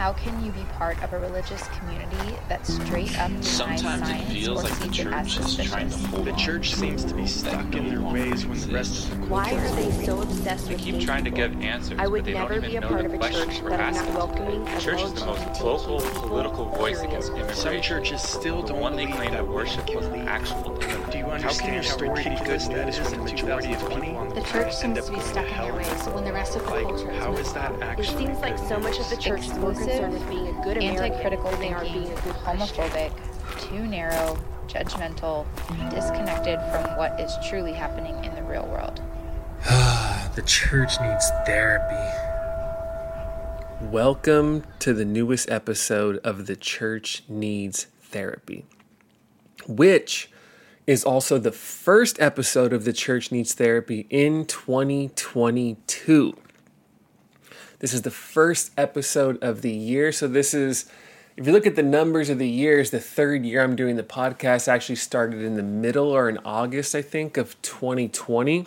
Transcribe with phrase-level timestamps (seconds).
[0.00, 4.32] How can you be part of a religious community that straight up denies Sometimes it
[4.32, 6.06] feels or like the sees it as church is trying to suspicious?
[6.06, 9.12] hold The church to seems to be stuck in their ways when the rest exist.
[9.12, 11.50] of the Why are they so obsessed They with keep trying to people?
[11.50, 13.30] give answers, I would but they never don't be a know part the of a
[13.30, 17.02] church we're that is not welcoming The church is the most LGBTQ vocal political voice
[17.02, 17.08] period.
[17.10, 17.54] against immigration.
[17.56, 20.06] Some churches still the don't one they believe claim that to women worship can was
[20.06, 20.76] an actual
[21.10, 23.16] Do you How can understand your how story keep ridiculous good that news when the
[23.16, 26.06] the majority of people on The the church seems to be stuck in their ways
[26.06, 27.98] when the rest of the Like, culture is how moving that on.
[27.98, 30.76] It seems like so much of the church is more concerned with being a good
[30.76, 33.10] American Anti-critical than they are being a good homophobic,
[33.60, 34.38] too narrow,
[34.68, 35.46] judgmental,
[35.90, 39.02] disconnected from what is truly happening in the real world.
[40.36, 41.96] the church needs therapy.
[43.80, 48.64] Welcome to the newest episode of The Church Needs Therapy,
[49.66, 50.30] which
[50.90, 56.36] is also the first episode of The Church Needs Therapy in 2022.
[57.78, 60.10] This is the first episode of the year.
[60.10, 60.90] So, this is,
[61.36, 64.02] if you look at the numbers of the years, the third year I'm doing the
[64.02, 68.66] podcast actually started in the middle or in August, I think, of 2020.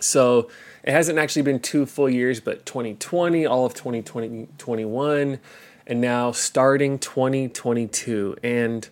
[0.00, 0.48] So
[0.82, 5.40] it hasn't actually been two full years, but 2020, all of 2020, 21,
[5.86, 8.34] and now starting 2022.
[8.42, 8.88] And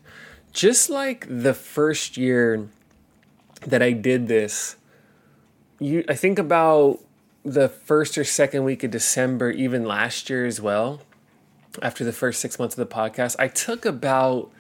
[0.52, 2.68] just like the first year
[3.66, 4.76] that I did this,
[5.78, 7.00] you I think about
[7.44, 11.00] the first or second week of December, even last year as well,
[11.82, 14.50] after the first six months of the podcast, I took about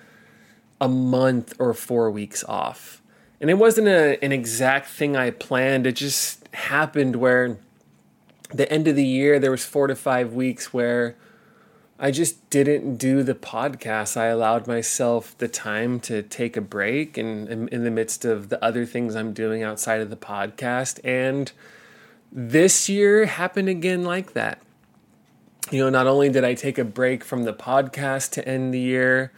[0.80, 3.02] a month or four weeks off.
[3.40, 5.86] And it wasn't a, an exact thing I planned.
[5.86, 7.58] It just happened where
[8.52, 11.16] the end of the year there was four to five weeks where
[12.02, 14.16] I just didn't do the podcast.
[14.16, 18.48] I allowed myself the time to take a break and in, in the midst of
[18.48, 20.98] the other things I'm doing outside of the podcast.
[21.04, 21.52] And
[22.32, 24.62] this year happened again like that.
[25.70, 28.80] You know, not only did I take a break from the podcast to end the
[28.80, 29.30] year,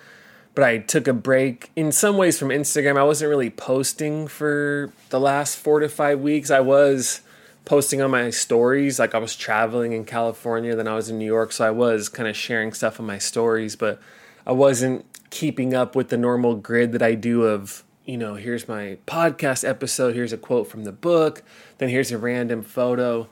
[0.54, 2.96] but I took a break in some ways from Instagram.
[2.96, 6.48] I wasn't really posting for the last four to five weeks.
[6.48, 7.22] I was
[7.64, 11.26] posting on my stories, like I was traveling in California, then I was in New
[11.26, 14.00] York, so I was kind of sharing stuff on my stories, but
[14.46, 18.68] I wasn't keeping up with the normal grid that I do of, you know, here's
[18.68, 21.42] my podcast episode, here's a quote from the book,
[21.78, 23.28] then here's a random photo.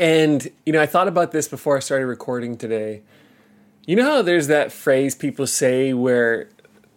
[0.00, 3.02] And, you know, I thought about this before I started recording today.
[3.86, 6.48] You know how there's that phrase people say where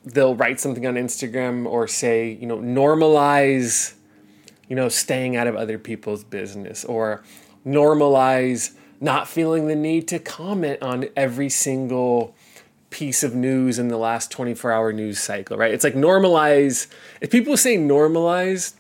[0.06, 3.94] they'll write something on Instagram or say, you know, normalize,
[4.68, 7.24] you know, staying out of other people's business or
[7.66, 12.36] normalize not feeling the need to comment on every single
[12.90, 15.74] piece of news in the last 24 hour news cycle, right?
[15.74, 16.88] It's like normalize.
[17.22, 18.74] If people say normalize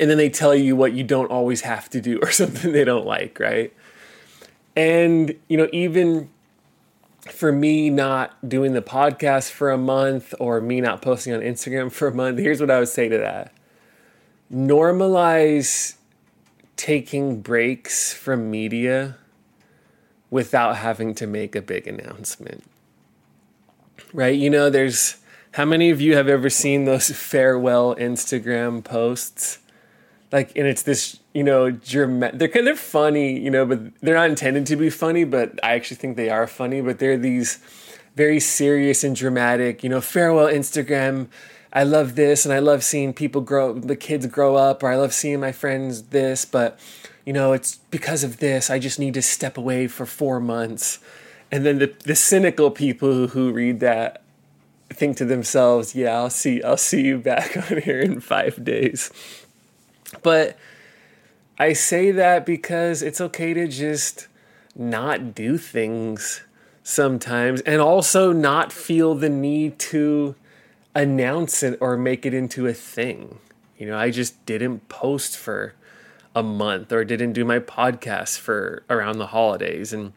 [0.00, 2.84] and then they tell you what you don't always have to do or something they
[2.84, 3.72] don't like, right?
[4.74, 6.30] And, you know, even
[7.30, 11.92] for me not doing the podcast for a month or me not posting on Instagram
[11.92, 13.52] for a month, here's what I would say to that
[14.52, 15.94] normalize
[16.76, 19.16] taking breaks from media
[20.30, 22.64] without having to make a big announcement.
[24.12, 24.36] Right?
[24.36, 25.16] You know, there's
[25.52, 29.58] how many of you have ever seen those farewell Instagram posts?
[30.30, 32.38] Like, and it's this, you know, dramatic.
[32.38, 35.24] They're kind of funny, you know, but they're not intended to be funny.
[35.24, 36.80] But I actually think they are funny.
[36.80, 37.58] But they're these
[38.16, 41.28] very serious and dramatic, you know, farewell Instagram.
[41.72, 44.96] I love this, and I love seeing people grow, the kids grow up, or I
[44.96, 46.44] love seeing my friends this.
[46.44, 46.78] But,
[47.24, 48.68] you know, it's because of this.
[48.68, 50.98] I just need to step away for four months.
[51.50, 54.22] And then the the cynical people who, read that
[54.90, 59.10] think to themselves, "Yeah, I'll see, I'll see you back on here in five days."
[60.22, 60.58] But
[61.58, 64.28] I say that because it's okay to just
[64.74, 66.42] not do things
[66.82, 70.34] sometimes and also not feel the need to
[70.94, 73.38] announce it or make it into a thing.
[73.78, 75.74] You know, I just didn't post for
[76.34, 79.92] a month or didn't do my podcast for around the holidays.
[79.92, 80.12] And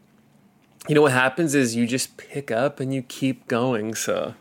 [0.88, 3.95] you know what happens is you just pick up and you keep going.
[3.95, 4.36] So,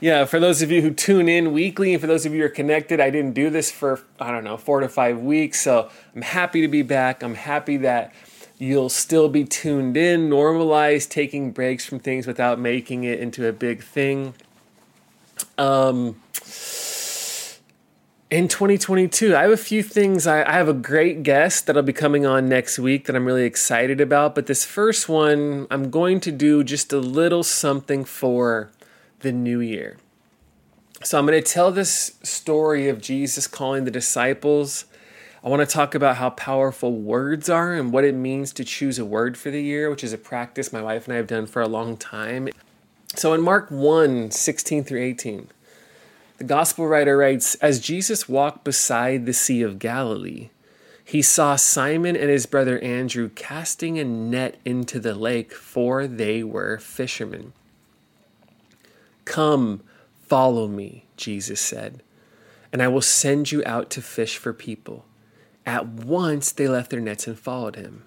[0.00, 2.46] yeah, for those of you who tune in weekly and for those of you who
[2.46, 5.60] are connected, I didn't do this for, I don't know, four to five weeks.
[5.60, 7.22] So I'm happy to be back.
[7.22, 8.14] I'm happy that
[8.58, 13.52] you'll still be tuned in, normalize taking breaks from things without making it into a
[13.52, 14.34] big thing.
[15.58, 16.16] Um,
[18.30, 20.26] in 2022, I have a few things.
[20.26, 23.44] I, I have a great guest that'll be coming on next week that I'm really
[23.44, 24.34] excited about.
[24.34, 28.72] But this first one, I'm going to do just a little something for
[29.20, 29.98] the new year.
[31.02, 34.86] So I'm going to tell this story of Jesus calling the disciples.
[35.44, 38.98] I want to talk about how powerful words are and what it means to choose
[38.98, 41.46] a word for the year, which is a practice my wife and I have done
[41.46, 42.48] for a long time.
[43.16, 45.48] So in Mark 1 16 through 18,
[46.38, 50.50] the gospel writer writes As Jesus walked beside the Sea of Galilee,
[51.04, 56.42] he saw Simon and his brother Andrew casting a net into the lake, for they
[56.42, 57.52] were fishermen.
[59.24, 59.82] Come,
[60.26, 62.02] follow me, Jesus said,
[62.72, 65.04] and I will send you out to fish for people.
[65.64, 68.04] At once they left their nets and followed him.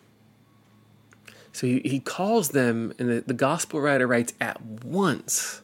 [1.57, 5.63] So he, he calls them, and the, the gospel writer writes, at once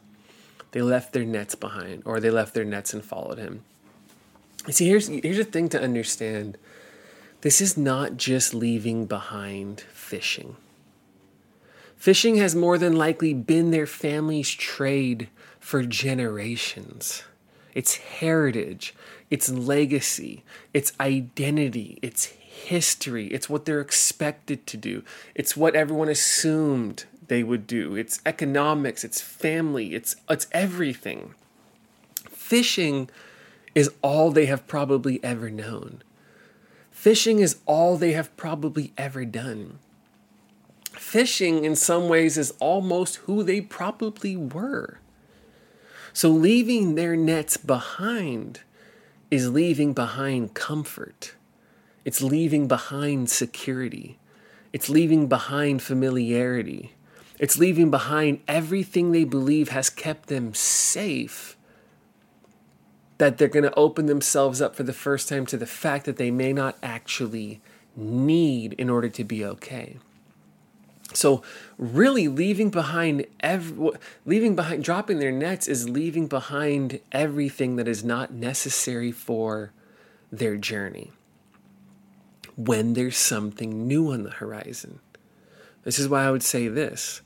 [0.72, 3.62] they left their nets behind, or they left their nets and followed him.
[4.66, 6.58] You See, here's, here's a thing to understand
[7.42, 10.56] this is not just leaving behind fishing.
[11.96, 15.28] Fishing has more than likely been their family's trade
[15.60, 17.22] for generations.
[17.72, 18.96] It's heritage,
[19.30, 20.42] its legacy,
[20.72, 23.26] its identity, its history.
[23.26, 25.02] It's what they're expected to do.
[25.34, 27.96] It's what everyone assumed they would do.
[27.96, 31.34] It's economics, it's family, it's it's everything.
[32.30, 33.10] Fishing
[33.74, 36.02] is all they have probably ever known.
[36.90, 39.78] Fishing is all they have probably ever done.
[40.92, 45.00] Fishing, in some ways, is almost who they probably were.
[46.12, 48.60] So, leaving their nets behind
[49.30, 51.34] is leaving behind comfort.
[52.04, 54.18] It's leaving behind security.
[54.72, 56.92] It's leaving behind familiarity.
[57.38, 61.56] It's leaving behind everything they believe has kept them safe.
[63.18, 66.16] That they're going to open themselves up for the first time to the fact that
[66.16, 67.60] they may not actually
[67.96, 69.96] need in order to be okay.
[71.12, 71.42] So
[71.78, 73.90] really leaving behind every,
[74.26, 79.72] leaving behind dropping their nets is leaving behind everything that is not necessary for
[80.32, 81.12] their journey.
[82.56, 85.00] When there's something new on the horizon.
[85.82, 87.20] This is why I would say this.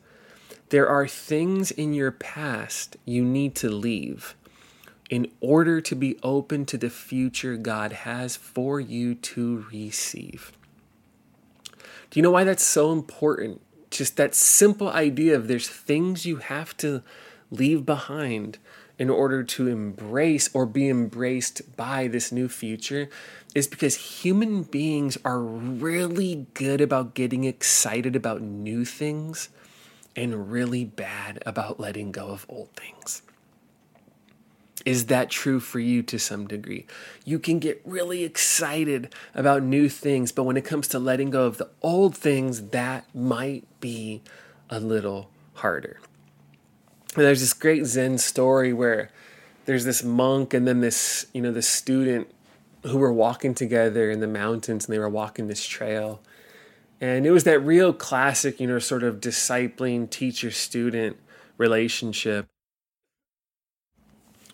[0.70, 4.34] There are things in your past you need to leave
[5.10, 10.52] in order to be open to the future God has for you to receive.
[12.10, 13.62] Do you know why that's so important?
[13.90, 17.02] just that simple idea of there's things you have to
[17.50, 18.58] leave behind
[18.98, 23.08] in order to embrace or be embraced by this new future
[23.54, 29.48] is because human beings are really good about getting excited about new things
[30.16, 33.22] and really bad about letting go of old things.
[34.84, 36.86] Is that true for you to some degree?
[37.24, 41.44] You can get really excited about new things, but when it comes to letting go
[41.44, 44.22] of the old things, that might be
[44.70, 45.98] a little harder.
[47.18, 49.10] And there's this great Zen story where
[49.66, 52.30] there's this monk and then this, you know, this student
[52.84, 56.20] who were walking together in the mountains and they were walking this trail.
[57.00, 61.16] And it was that real classic, you know, sort of discipling teacher student
[61.56, 62.46] relationship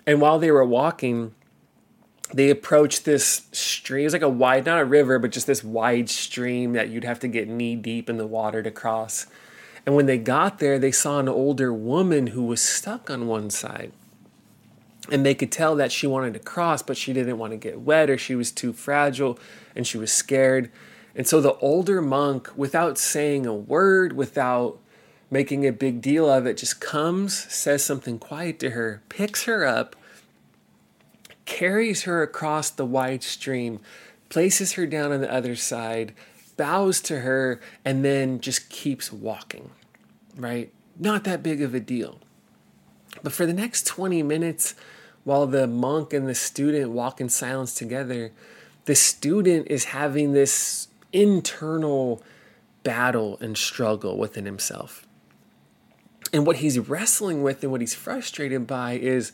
[0.06, 1.34] and while they were walking,
[2.32, 4.02] they approached this stream.
[4.02, 7.04] It was like a wide, not a river, but just this wide stream that you'd
[7.04, 9.26] have to get knee deep in the water to cross.
[9.86, 13.50] And when they got there, they saw an older woman who was stuck on one
[13.50, 13.92] side.
[15.10, 17.80] And they could tell that she wanted to cross, but she didn't want to get
[17.80, 19.38] wet or she was too fragile
[19.76, 20.70] and she was scared.
[21.14, 24.78] And so the older monk, without saying a word, without
[25.30, 29.66] making a big deal of it, just comes, says something quiet to her, picks her
[29.66, 29.94] up,
[31.44, 33.80] carries her across the wide stream,
[34.30, 36.14] places her down on the other side,
[36.56, 39.70] bows to her, and then just keeps walking,
[40.36, 40.72] right?
[40.98, 42.20] Not that big of a deal.
[43.22, 44.74] But for the next 20 minutes,
[45.24, 48.32] while the monk and the student walk in silence together,
[48.84, 52.22] the student is having this internal
[52.82, 55.06] battle and struggle within himself.
[56.32, 59.32] And what he's wrestling with and what he's frustrated by is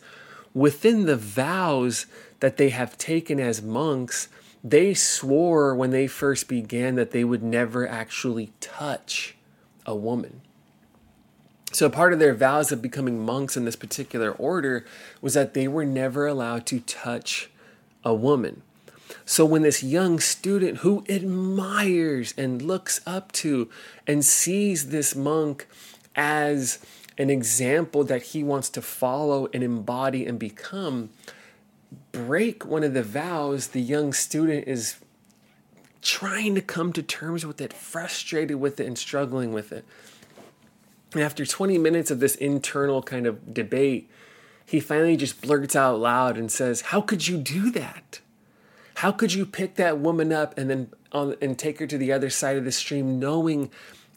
[0.53, 2.05] within the vows
[2.39, 4.27] that they have taken as monks,
[4.63, 9.35] they swore when they first began that they would never actually touch
[9.85, 10.41] a woman.
[11.73, 14.85] So, part of their vows of becoming monks in this particular order
[15.21, 17.49] was that they were never allowed to touch
[18.03, 18.61] a woman.
[19.25, 23.69] So, when this young student who admires and looks up to
[24.05, 25.65] and sees this monk
[26.13, 26.79] as
[27.17, 31.09] an example that he wants to follow and embody and become,
[32.11, 34.97] break one of the vows, the young student is
[36.01, 39.85] trying to come to terms with it, frustrated with it, and struggling with it.
[41.13, 44.09] And after 20 minutes of this internal kind of debate,
[44.65, 48.21] he finally just blurts out loud and says, How could you do that?
[48.95, 52.13] How could you pick that woman up and then on, and take her to the
[52.13, 53.69] other side of the stream knowing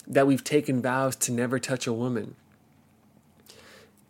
[0.07, 2.37] that we've taken vows to never touch a woman?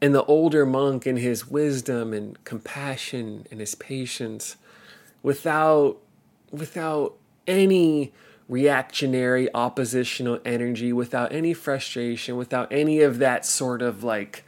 [0.05, 4.57] And the older monk, in his wisdom and compassion and his patience,
[5.23, 5.97] without
[6.51, 7.15] without
[7.47, 8.13] any
[8.47, 14.45] reactionary oppositional energy without any frustration without any of that sort of like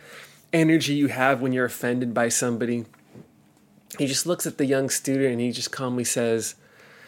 [0.52, 2.84] energy you have when you're offended by somebody
[3.98, 6.56] he just looks at the young student and he just calmly says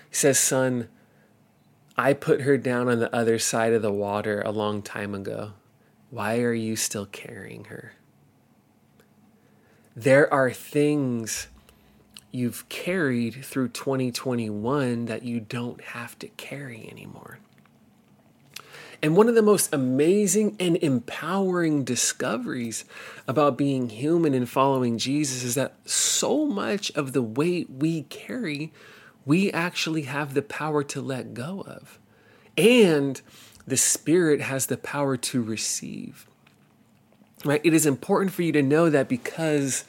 [0.08, 0.88] he says son
[1.98, 5.52] i put her down on the other side of the water a long time ago.
[6.08, 7.92] Why are you still carrying her
[9.94, 11.48] there are things
[12.30, 17.38] you've carried through 2021 that you don't have to carry anymore.
[19.00, 22.84] And one of the most amazing and empowering discoveries
[23.28, 28.72] about being human and following Jesus is that so much of the weight we carry,
[29.24, 32.00] we actually have the power to let go of.
[32.56, 33.20] And
[33.66, 36.27] the Spirit has the power to receive.
[37.44, 37.60] Right?
[37.64, 39.84] It is important for you to know that because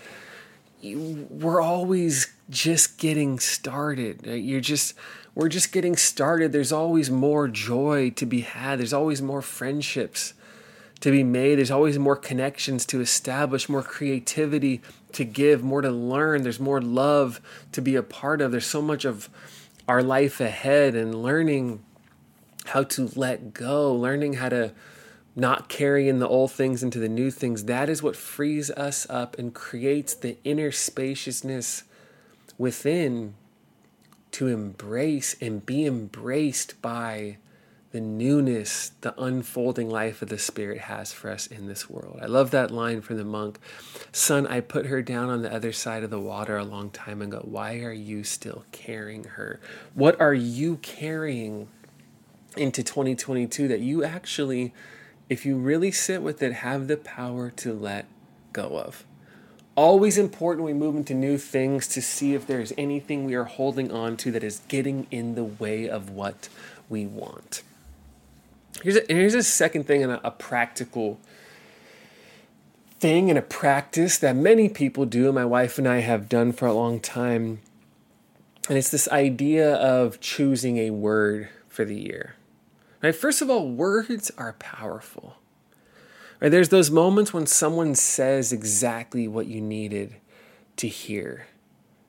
[0.84, 4.26] we're always just getting started.
[4.26, 4.94] You're just
[5.36, 6.52] we're just getting started.
[6.52, 8.80] There's always more joy to be had.
[8.80, 10.34] There's always more friendships
[11.02, 11.56] to be made.
[11.56, 14.82] There's always more connections to establish, more creativity
[15.14, 16.44] to give, more to learn.
[16.44, 17.40] There's more love
[17.72, 18.52] to be a part of.
[18.52, 19.30] There's so much of
[19.88, 21.84] our life ahead and learning
[22.66, 24.72] how to let go, learning how to
[25.36, 29.38] not carrying the old things into the new things, that is what frees us up
[29.38, 31.84] and creates the inner spaciousness
[32.58, 33.36] within
[34.32, 37.38] to embrace and be embraced by
[37.92, 42.20] the newness, the unfolding life of the Spirit has for us in this world.
[42.22, 43.58] I love that line from the monk
[44.12, 47.22] Son, I put her down on the other side of the water a long time
[47.22, 47.42] ago.
[47.44, 49.60] Why are you still carrying her?
[49.94, 51.68] What are you carrying
[52.58, 54.74] into 2022 that you actually
[55.30, 58.06] if you really sit with it, have the power to let
[58.52, 59.06] go of.
[59.76, 63.92] Always important we move into new things to see if there's anything we are holding
[63.92, 66.50] on to that is getting in the way of what
[66.90, 67.62] we want.
[68.84, 71.20] Here's a, here's a second thing and a, a practical
[73.00, 76.52] thing and a practice that many people do, and my wife and I have done
[76.52, 77.62] for a long time.
[78.68, 82.36] And it's this idea of choosing a word for the year.
[83.02, 83.16] Right?
[83.16, 85.38] First of all, words are powerful.
[86.40, 86.50] Right?
[86.50, 90.16] There's those moments when someone says exactly what you needed
[90.78, 91.48] to hear.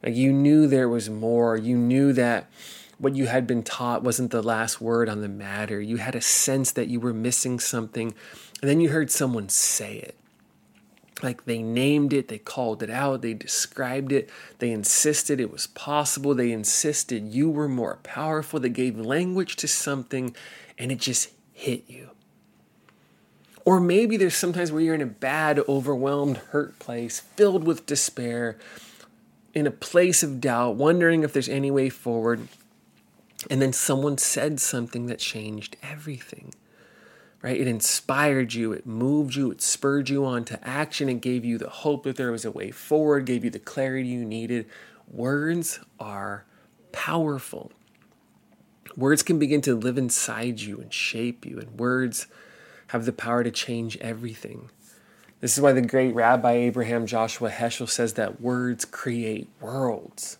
[0.02, 1.56] Like you knew there was more.
[1.56, 2.50] You knew that
[2.98, 5.80] what you had been taught wasn't the last word on the matter.
[5.80, 8.14] You had a sense that you were missing something,
[8.60, 10.16] and then you heard someone say it.
[11.22, 15.66] Like they named it, they called it out, they described it, they insisted it was
[15.68, 20.34] possible, they insisted you were more powerful, they gave language to something,
[20.78, 22.10] and it just hit you.
[23.64, 28.58] Or maybe there's sometimes where you're in a bad, overwhelmed, hurt place, filled with despair,
[29.52, 32.48] in a place of doubt, wondering if there's any way forward.
[33.50, 36.54] And then someone said something that changed everything.
[37.42, 37.58] Right?
[37.58, 41.56] It inspired you, it moved you, it spurred you on to action, it gave you
[41.56, 44.66] the hope that there was a way forward, gave you the clarity you needed.
[45.10, 46.44] Words are
[46.92, 47.72] powerful.
[48.96, 52.26] Words can begin to live inside you and shape you, and words
[52.88, 54.68] have the power to change everything.
[55.40, 60.36] This is why the great Rabbi Abraham Joshua Heschel says that words create worlds.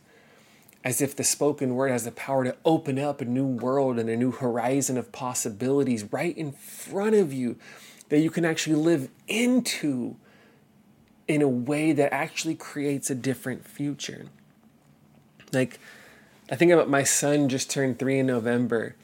[0.82, 4.08] As if the spoken word has the power to open up a new world and
[4.08, 7.56] a new horizon of possibilities right in front of you
[8.08, 10.16] that you can actually live into
[11.28, 14.26] in a way that actually creates a different future.
[15.52, 15.78] Like,
[16.50, 18.96] I think about my son just turned three in November.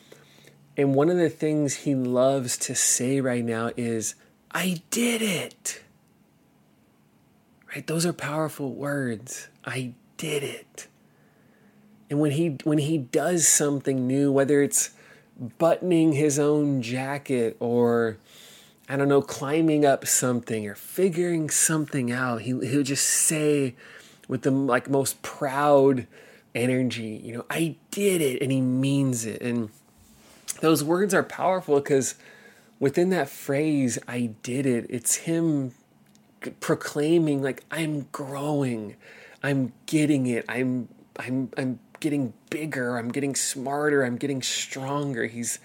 [0.76, 4.14] And one of the things he loves to say right now is,
[4.50, 5.82] I did it.
[7.72, 7.86] Right?
[7.86, 9.48] Those are powerful words.
[9.64, 10.88] I did it.
[12.08, 14.90] And when he when he does something new, whether it's
[15.58, 18.18] buttoning his own jacket or
[18.88, 23.74] I don't know, climbing up something or figuring something out, he he'll just say
[24.28, 26.06] with the like most proud
[26.54, 29.42] energy, you know, I did it, and he means it.
[29.42, 29.70] And
[30.60, 32.14] those words are powerful because
[32.80, 35.72] within that phrase, I did it, it's him
[36.60, 38.96] proclaiming like I'm growing,
[39.42, 45.26] I'm getting it, I'm I'm I'm getting bigger, I'm getting smarter, I'm getting stronger.
[45.26, 45.58] He's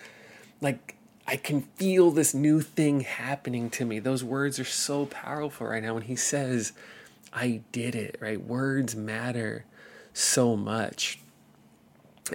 [0.62, 0.96] like
[1.28, 4.00] I can feel this new thing happening to me.
[4.00, 6.74] Those words are so powerful right now when he says,
[7.32, 8.42] I did it, right?
[8.42, 9.66] Words matter
[10.14, 11.20] so much.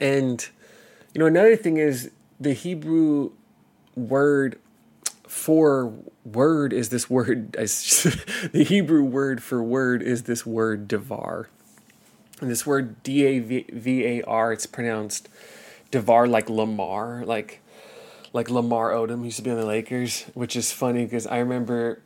[0.00, 0.46] And,
[1.12, 2.10] you know, another thing is
[2.40, 3.32] the Hebrew
[3.94, 4.58] word
[5.26, 5.92] for
[6.24, 11.46] word is this word, the Hebrew word for word is this word davar.
[12.40, 15.28] And this word D A V A R, it's pronounced
[15.90, 17.60] davar like Lamar, like
[18.32, 22.02] like Lamar Odom used to be on the Lakers, which is funny because I remember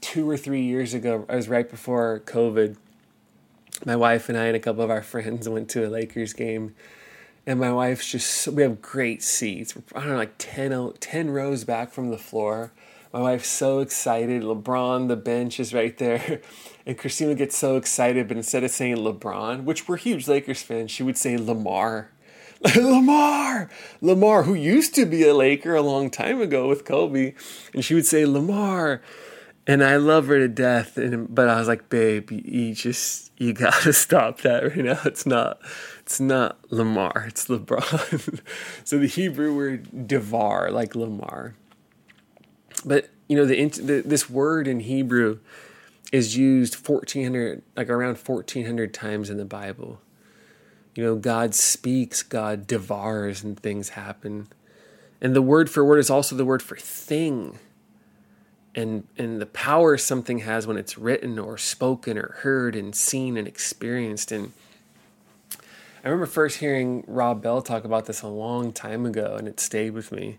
[0.00, 2.76] two or three years ago, I was right before COVID.
[3.84, 6.74] My wife and I and a couple of our friends went to a Lakers game
[7.46, 11.30] and my wife's just we have great seats We're, i don't know like 10, 10
[11.30, 12.72] rows back from the floor
[13.14, 16.40] my wife's so excited lebron the bench is right there
[16.86, 20.90] and christina gets so excited but instead of saying lebron which we're huge lakers fans
[20.90, 22.10] she would say lamar
[22.74, 27.32] lamar lamar who used to be a laker a long time ago with kobe
[27.72, 29.00] and she would say lamar
[29.66, 30.98] and I love her to death.
[30.98, 35.00] And but I was like, babe, you, you, just you gotta stop that right now.
[35.06, 35.58] It's not,
[36.00, 37.24] it's not Lamar.
[37.26, 38.40] It's LeBron.
[38.84, 41.54] so the Hebrew word davar, like Lamar.
[42.84, 45.38] But you know the, the this word in Hebrew
[46.12, 50.00] is used fourteen hundred, like around fourteen hundred times in the Bible.
[50.94, 54.48] You know, God speaks, God davars, and things happen.
[55.20, 57.58] And the word for word is also the word for thing
[58.74, 63.36] and and the power something has when it's written or spoken or heard and seen
[63.36, 64.52] and experienced and
[66.04, 69.60] I remember first hearing Rob Bell talk about this a long time ago and it
[69.60, 70.38] stayed with me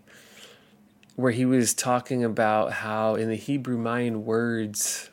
[1.16, 5.10] where he was talking about how in the Hebrew mind words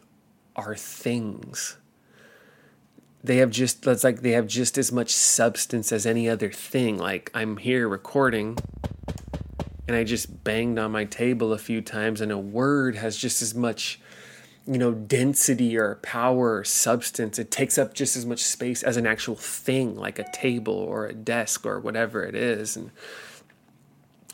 [0.55, 1.77] are things
[3.23, 6.97] they have just that's like they have just as much substance as any other thing
[6.97, 8.57] like I'm here recording
[9.87, 13.41] and I just banged on my table a few times, and a word has just
[13.41, 13.99] as much,
[14.65, 17.37] you know, density or power or substance.
[17.37, 21.05] It takes up just as much space as an actual thing, like a table or
[21.05, 22.77] a desk or whatever it is.
[22.77, 22.91] And,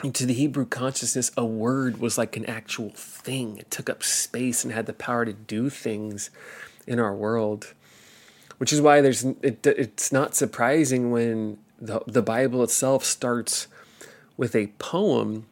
[0.08, 3.58] to the Hebrew consciousness, a word was like an actual thing.
[3.58, 6.30] It took up space and had the power to do things
[6.86, 7.74] in our world.
[8.58, 13.68] Which is why there's it, it's not surprising when the the Bible itself starts
[14.36, 15.46] with a poem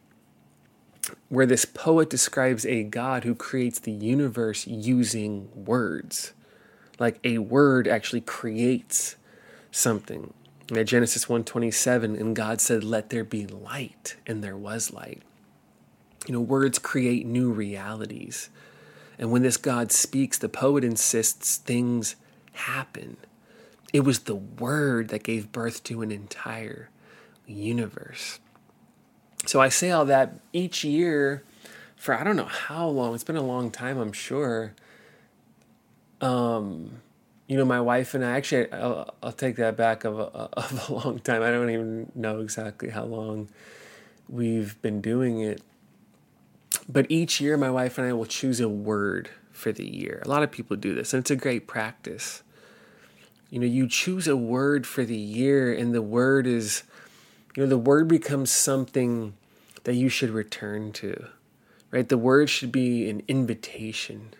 [1.27, 6.33] where this poet describes a God who creates the universe using words.
[6.99, 9.15] Like a word actually creates
[9.71, 10.33] something.
[10.71, 15.23] At Genesis 1:27, and God said, "Let there be light," and there was light.
[16.27, 18.49] You know, words create new realities.
[19.17, 22.15] And when this God speaks, the poet insists things
[22.53, 23.17] happen.
[23.91, 26.89] It was the word that gave birth to an entire
[27.47, 28.39] universe.
[29.45, 31.43] So I say all that each year
[31.99, 33.13] for I don't know how long.
[33.13, 34.73] It's been a long time, I'm sure.
[36.21, 37.01] Um,
[37.49, 40.87] you know, my wife and I actually, I'll, I'll take that back of a, of
[40.87, 41.41] a long time.
[41.41, 43.49] I don't even know exactly how long
[44.29, 45.63] we've been doing it.
[46.87, 50.21] But each year, my wife and I will choose a word for the year.
[50.23, 52.43] A lot of people do this, and it's a great practice.
[53.49, 56.83] You know, you choose a word for the year, and the word is
[57.55, 59.33] you know, the word becomes something
[59.85, 61.25] that you should return to,
[61.89, 62.07] right?
[62.07, 64.35] The word should be an invitation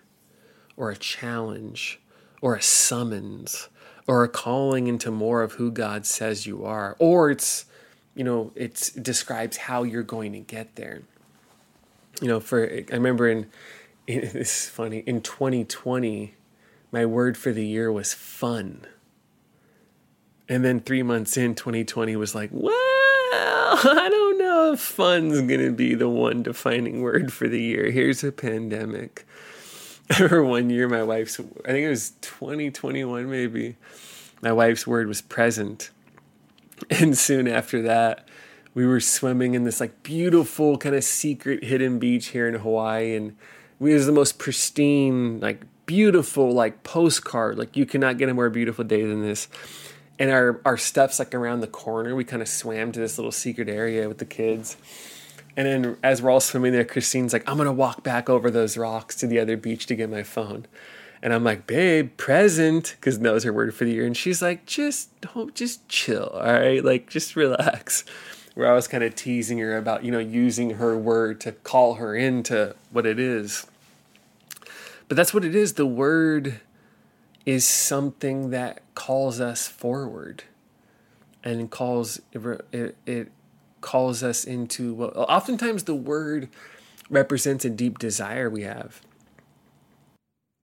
[0.78, 2.00] or a challenge
[2.41, 3.69] or a summons
[4.08, 6.95] or a calling into more of who God says you are.
[6.99, 7.65] Or it's,
[8.15, 11.04] you know, it's, it describes how you're going to get there.
[12.21, 13.47] You know, for, I remember in,
[14.08, 16.34] is funny, in 2020,
[16.91, 18.86] my word for the year was fun.
[20.47, 25.60] And then three months in, 2020 was like, well, I don't know if fun's going
[25.60, 27.91] to be the one defining word for the year.
[27.91, 29.28] Here's a pandemic.
[30.19, 33.76] Remember one year my wife's, I think it was 2021 maybe,
[34.41, 35.91] my wife's word was present.
[36.89, 38.28] And soon after that,
[38.74, 43.15] we were swimming in this like beautiful kind of secret hidden beach here in Hawaii.
[43.15, 43.36] And
[43.80, 47.58] it was the most pristine, like beautiful, like postcard.
[47.58, 49.48] Like you cannot get a more beautiful day than this
[50.19, 53.32] and our our steps like around the corner we kind of swam to this little
[53.32, 54.76] secret area with the kids
[55.60, 58.78] and then as we're all swimming there christine's like i'm gonna walk back over those
[58.78, 60.65] rocks to the other beach to get my phone.
[61.22, 64.06] And i'm like babe present because knows her word for the year.
[64.06, 68.06] And she's like just don't just chill all right like just relax.
[68.56, 71.95] Where i was kind of teasing her about you know using her word to call
[71.95, 73.67] her into what it is.
[75.10, 75.74] But that's what it is.
[75.74, 76.62] The word
[77.45, 80.43] is something that calls us forward
[81.43, 83.32] and calls it, it
[83.82, 86.50] calls us into well oftentimes the word
[87.10, 89.02] represents a deep desire we have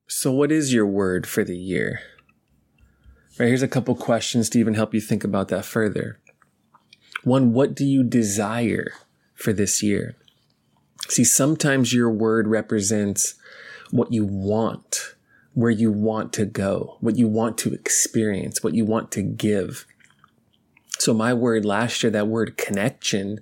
[0.08, 2.00] so what is your word for the year
[3.38, 6.18] right here's a couple questions to even help you think about that further
[7.24, 8.92] One, what do you desire
[9.34, 10.16] for this year?
[11.08, 13.34] See, sometimes your word represents
[13.90, 15.14] what you want,
[15.54, 19.86] where you want to go, what you want to experience, what you want to give.
[21.06, 23.38] So my word last year, that word connection,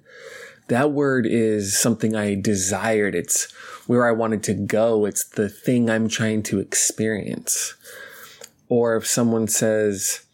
[0.68, 3.14] that word is something I desired.
[3.14, 3.50] It's
[3.86, 5.06] where I wanted to go.
[5.06, 7.72] It's the thing I'm trying to experience.
[8.68, 10.26] Or if someone says,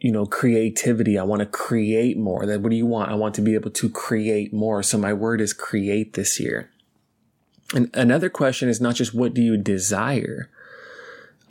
[0.00, 2.44] you know, creativity, I want to create more.
[2.44, 3.10] That what do you want?
[3.10, 4.82] I want to be able to create more.
[4.82, 6.70] So my word is create this year.
[7.74, 10.50] And another question is not just what do you desire?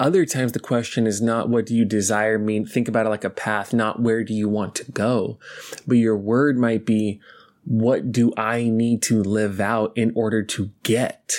[0.01, 3.23] Other times the question is not what do you desire mean think about it like
[3.23, 5.37] a path, not where do you want to go.
[5.85, 7.21] But your word might be
[7.65, 11.35] what do I need to live out in order to get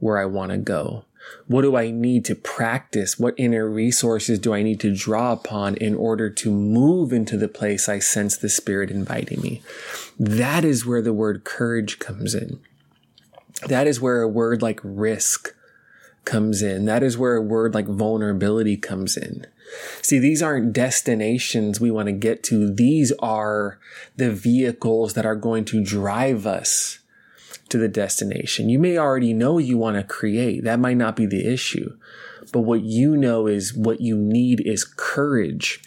[0.00, 1.04] where I want to go?
[1.46, 3.16] What do I need to practice?
[3.16, 7.46] What inner resources do I need to draw upon in order to move into the
[7.46, 9.62] place I sense the Spirit inviting me?
[10.18, 12.58] That is where the word courage comes in.
[13.68, 15.54] That is where a word like risk
[16.24, 16.84] comes in.
[16.84, 19.46] That is where a word like vulnerability comes in.
[20.02, 22.72] See, these aren't destinations we want to get to.
[22.72, 23.78] These are
[24.16, 26.98] the vehicles that are going to drive us
[27.68, 28.68] to the destination.
[28.68, 30.64] You may already know you want to create.
[30.64, 31.96] That might not be the issue.
[32.52, 35.82] But what you know is what you need is courage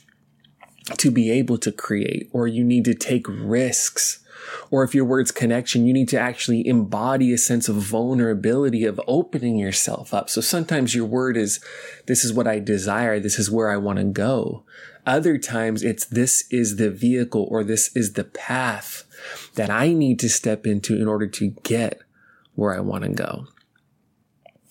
[0.97, 4.23] to be able to create, or you need to take risks
[4.71, 8.99] or if your word's connection, you need to actually embody a sense of vulnerability of
[9.07, 10.29] opening yourself up.
[10.29, 11.63] So sometimes your word is,
[12.07, 13.19] this is what I desire.
[13.19, 14.63] This is where I want to go.
[15.05, 19.03] Other times it's, this is the vehicle or this is the path
[19.55, 22.01] that I need to step into in order to get
[22.55, 23.47] where I want to go.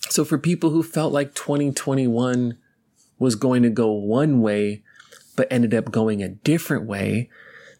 [0.09, 2.59] So for people who felt like 2021
[3.19, 4.83] was going to go one way,
[5.37, 7.31] but ended up going a different way,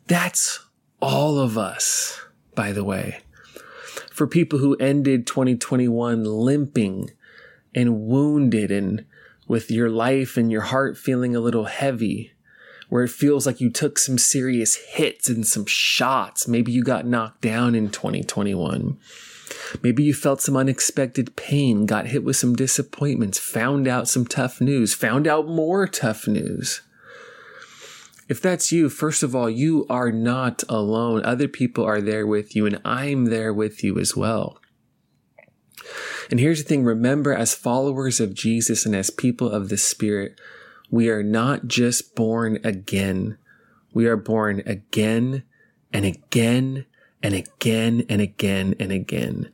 [0.07, 0.63] that's
[1.04, 2.18] all of us,
[2.54, 3.18] by the way.
[4.10, 7.10] For people who ended 2021 limping
[7.74, 9.04] and wounded and
[9.46, 12.32] with your life and your heart feeling a little heavy,
[12.88, 16.48] where it feels like you took some serious hits and some shots.
[16.48, 18.96] Maybe you got knocked down in 2021.
[19.82, 24.58] Maybe you felt some unexpected pain, got hit with some disappointments, found out some tough
[24.58, 26.80] news, found out more tough news.
[28.28, 31.24] If that's you, first of all, you are not alone.
[31.24, 34.58] Other people are there with you, and I'm there with you as well.
[36.30, 40.40] And here's the thing remember, as followers of Jesus and as people of the Spirit,
[40.90, 43.37] we are not just born again,
[43.92, 45.44] we are born again
[45.92, 46.87] and again
[47.22, 49.50] and again and again and again.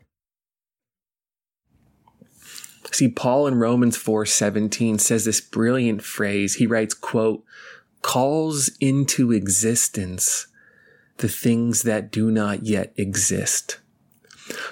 [2.93, 6.57] See, Paul in Romans 4:17 says this brilliant phrase.
[6.57, 7.45] He writes, quote,
[8.03, 10.47] calls into existence
[11.19, 13.79] the things that do not yet exist.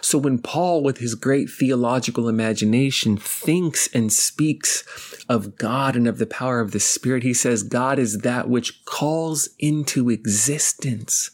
[0.01, 4.83] So when Paul, with his great theological imagination, thinks and speaks
[5.29, 8.85] of God and of the power of the Spirit, he says God is that which
[8.85, 11.31] calls into existence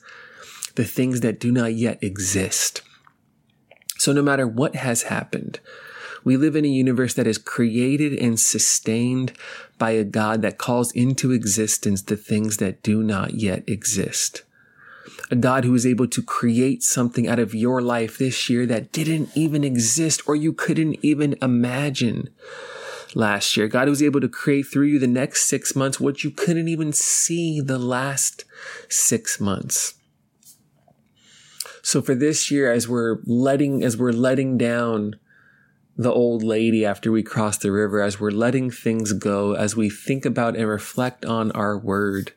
[0.75, 2.83] the things that do not yet exist.
[3.97, 5.61] So no matter what has happened,
[6.25, 9.33] we live in a universe that is created and sustained
[9.79, 14.43] by a God that calls into existence the things that do not yet exist.
[15.31, 18.93] A God who is able to create something out of your life this year that
[18.93, 22.31] didn't even exist or you couldn't even imagine
[23.15, 23.69] last year.
[23.69, 26.93] God was able to create through you the next six months what you couldn't even
[26.93, 28.45] see the last
[28.89, 29.95] six months.
[31.83, 35.17] So for this year, as we're letting, as we're letting down
[35.97, 39.89] the old lady after we cross the river, as we're letting things go, as we
[39.89, 42.33] think about and reflect on our word,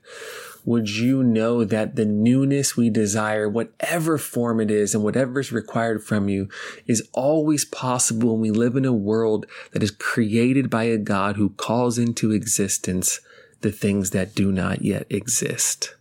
[0.64, 5.52] would you know that the newness we desire, whatever form it is and whatever is
[5.52, 6.50] required from you,
[6.86, 11.38] is always possible when we live in a world that is created by a God
[11.38, 13.22] who calls into existence
[13.62, 15.96] the things that do not yet exist?